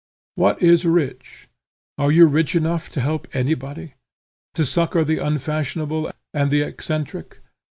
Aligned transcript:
What 0.33 0.63
is 0.63 0.83
rich? 0.83 1.47
Are 1.99 2.11
you 2.11 2.25
rich 2.25 2.55
enough 2.55 2.89
to 2.93 3.01
help 3.01 3.27
anybody? 3.35 3.93
to 4.55 4.65
succor 4.65 5.03
the 5.03 5.19
unfashionable 5.19 6.11
and 6.33 6.49
the 6.49 6.63
eccentric? 6.63 7.39